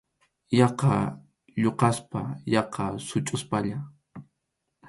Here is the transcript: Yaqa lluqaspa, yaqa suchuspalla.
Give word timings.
Yaqa 0.59 0.93
lluqaspa, 1.61 2.21
yaqa 2.53 2.83
suchuspalla. 3.07 3.77